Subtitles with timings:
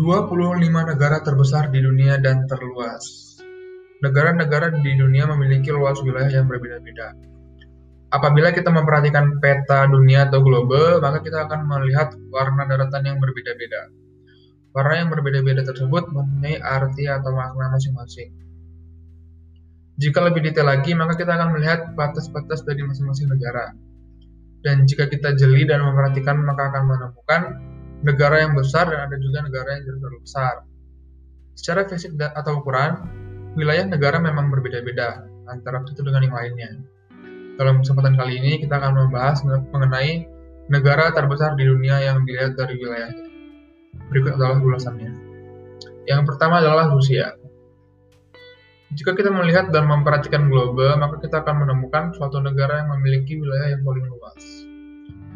[0.00, 3.36] 25 negara terbesar di dunia dan terluas.
[4.00, 7.12] Negara-negara di dunia memiliki luas wilayah yang berbeda-beda.
[8.08, 13.92] Apabila kita memperhatikan peta dunia atau global, maka kita akan melihat warna daratan yang berbeda-beda.
[14.72, 18.32] Warna yang berbeda-beda tersebut mempunyai arti atau makna masing-masing.
[20.00, 23.76] Jika lebih detail lagi, maka kita akan melihat batas-batas dari masing-masing negara.
[24.64, 27.42] Dan jika kita jeli dan memperhatikan, maka akan menemukan
[28.00, 30.54] negara yang besar dan ada juga negara yang tidak terlalu besar.
[31.56, 33.04] Secara fisik atau ukuran,
[33.58, 36.70] wilayah negara memang berbeda-beda antara satu dengan yang lainnya.
[37.60, 40.24] Dalam kesempatan kali ini kita akan membahas mengenai
[40.72, 43.26] negara terbesar di dunia yang dilihat dari wilayahnya.
[44.08, 45.12] Berikut adalah ulasannya.
[46.08, 47.36] Yang pertama adalah Rusia.
[48.96, 53.76] Jika kita melihat dan memperhatikan global, maka kita akan menemukan suatu negara yang memiliki wilayah
[53.76, 54.42] yang paling luas.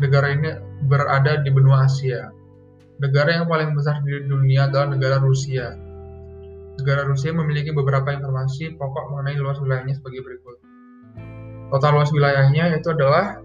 [0.02, 0.58] Negara ini
[0.90, 2.34] berada di benua Asia,
[3.04, 5.76] Negara yang paling besar di dunia adalah negara Rusia.
[6.80, 10.56] Negara Rusia memiliki beberapa informasi pokok mengenai luas wilayahnya sebagai berikut.
[11.68, 13.44] Total luas wilayahnya itu adalah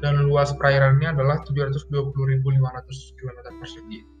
[0.05, 4.13] Dan luas perairannya adalah 720.500 km persegi.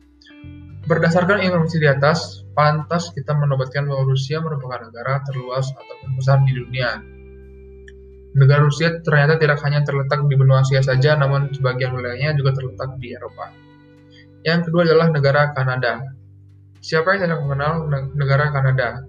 [0.85, 6.53] Berdasarkan informasi di atas, pantas kita menobatkan bahwa Rusia merupakan negara terluas atau terbesar di
[6.53, 7.01] dunia.
[8.37, 13.01] Negara Rusia ternyata tidak hanya terletak di benua Asia saja, namun sebagian wilayahnya juga terletak
[13.01, 13.49] di Eropa.
[14.45, 16.05] Yang kedua adalah negara Kanada.
[16.85, 19.01] Siapa yang tidak mengenal negara Kanada?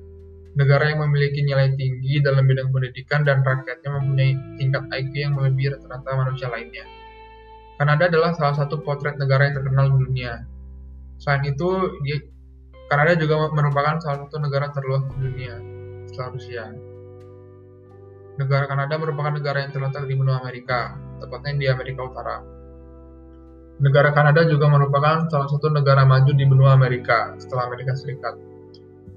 [0.56, 5.76] Negara yang memiliki nilai tinggi dalam bidang pendidikan dan rakyatnya mempunyai tingkat IQ yang melebihi
[5.76, 6.88] rata-rata manusia lainnya.
[7.76, 10.40] Kanada adalah salah satu potret negara yang terkenal di dunia,
[11.16, 11.70] Selain itu,
[12.04, 12.18] dia,
[12.86, 15.54] Kanada juga merupakan salah satu negara terluas di dunia
[16.06, 16.64] setelah Rusia.
[18.36, 22.36] Negara Kanada merupakan negara yang terletak di benua Amerika, tepatnya di Amerika Utara.
[23.76, 28.36] Negara Kanada juga merupakan salah satu negara maju di benua Amerika setelah Amerika Serikat.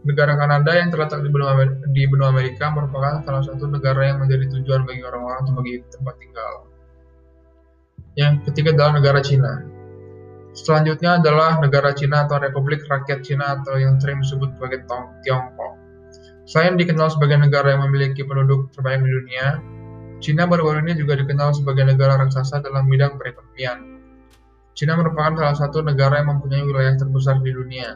[0.04, 1.54] Negara Kanada yang terletak di benua,
[1.92, 6.54] di benua Amerika merupakan salah satu negara yang menjadi tujuan bagi orang-orang sebagai tempat tinggal.
[8.18, 9.69] Yang ketiga adalah negara Cina.
[10.60, 14.84] Selanjutnya adalah negara Cina atau Republik Rakyat Cina atau yang sering disebut sebagai
[15.24, 15.80] Tiongkok.
[16.44, 19.46] Selain dikenal sebagai negara yang memiliki penduduk terbanyak di dunia,
[20.20, 24.04] Cina baru-baru ini juga dikenal sebagai negara raksasa dalam bidang perekonomian.
[24.76, 27.96] Cina merupakan salah satu negara yang mempunyai wilayah terbesar di dunia.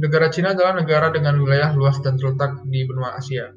[0.00, 3.52] Negara Cina adalah negara dengan wilayah luas dan terletak di benua Asia,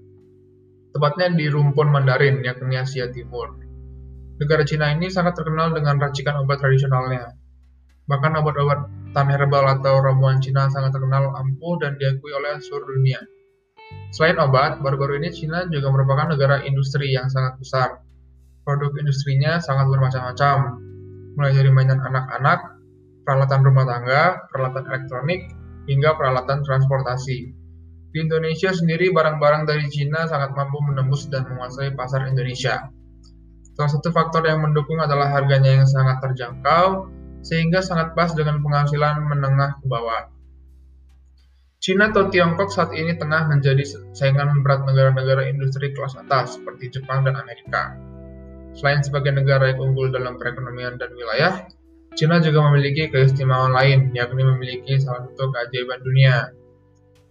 [0.95, 3.62] tepatnya di rumpun Mandarin, yakni Asia Timur.
[4.41, 7.38] Negara Cina ini sangat terkenal dengan racikan obat tradisionalnya.
[8.09, 13.21] Bahkan obat-obat tan herbal atau ramuan Cina sangat terkenal ampuh dan diakui oleh seluruh dunia.
[14.09, 18.01] Selain obat, baru-baru ini Cina juga merupakan negara industri yang sangat besar.
[18.66, 20.81] Produk industrinya sangat bermacam-macam,
[21.38, 22.79] mulai dari mainan anak-anak,
[23.21, 25.41] peralatan rumah tangga, peralatan elektronik,
[25.85, 27.53] hingga peralatan transportasi.
[28.13, 32.81] Di Indonesia sendiri, barang-barang dari Cina sangat mampu menembus dan menguasai pasar Indonesia.
[33.73, 37.09] Salah satu faktor yang mendukung adalah harganya yang sangat terjangkau,
[37.41, 40.29] sehingga sangat pas dengan penghasilan menengah ke bawah.
[41.83, 43.83] Cina atau Tiongkok saat ini tengah menjadi
[44.16, 48.00] saingan berat negara-negara industri kelas atas seperti Jepang dan Amerika.
[48.72, 51.67] Selain sebagai negara yang unggul dalam perekonomian dan wilayah,
[52.16, 56.56] Cina juga memiliki keistimewaan lain, yakni memiliki salah satu keajaiban dunia,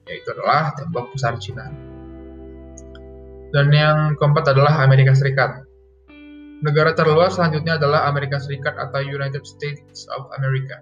[0.05, 1.73] yaitu adalah tembok besar Cina.
[3.57, 5.65] Dan yang keempat adalah Amerika Serikat.
[6.63, 10.79] Negara terluas selanjutnya adalah Amerika Serikat atau United States of America.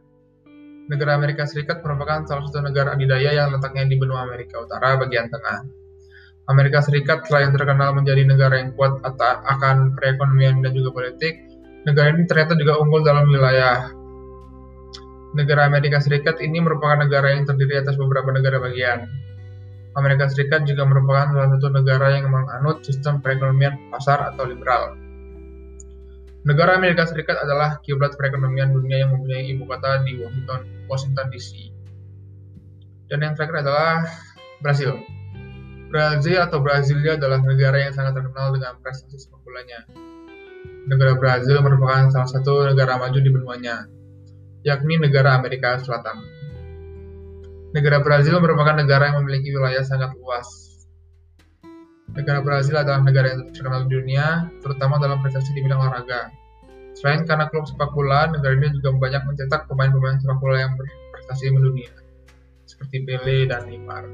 [0.92, 5.32] Negara Amerika Serikat merupakan salah satu negara adidaya yang letaknya di benua Amerika Utara bagian
[5.32, 5.64] tengah.
[6.52, 11.48] Amerika Serikat selain terkenal menjadi negara yang kuat akan perekonomian dan juga politik,
[11.88, 13.88] negara ini ternyata juga unggul dalam wilayah.
[15.32, 19.08] Negara Amerika Serikat ini merupakan negara yang terdiri atas beberapa negara bagian.
[19.96, 25.08] Amerika Serikat juga merupakan salah satu negara yang menganut sistem perekonomian pasar atau liberal.
[26.40, 31.68] Negara Amerika Serikat adalah kiblat perekonomian dunia yang mempunyai ibu kota di Washington, Washington DC.
[33.12, 34.08] Dan yang terakhir adalah
[34.64, 34.96] Brasil.
[35.90, 39.84] Brazil atau Brasilia adalah negara yang sangat terkenal dengan prestasi sepak bolanya.
[40.88, 43.84] Negara Brazil merupakan salah satu negara maju di benuanya,
[44.64, 46.24] yakni negara Amerika Selatan.
[47.74, 50.69] Negara Brazil merupakan negara yang memiliki wilayah sangat luas,
[52.10, 56.34] Negara Brazil adalah negara yang terkenal di dunia, terutama dalam prestasi di bidang olahraga.
[56.98, 61.54] Selain karena klub sepak bola, negara ini juga banyak mencetak pemain-pemain sepak bola yang berprestasi
[61.54, 61.92] mendunia.
[62.70, 64.06] seperti Pele dan Neymar.